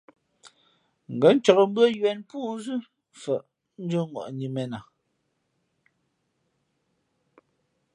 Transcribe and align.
Ngα̌ 1.13 1.31
ncāk 1.37 1.59
mbʉ́ά 1.69 1.85
ywēn 1.97 2.19
póónzʉ̄ 2.29 2.77
mfαʼ 3.15 3.43
ndʉ̄ᾱŋwαni 3.83 4.47
mēn 4.55 4.71
a. 4.77 4.79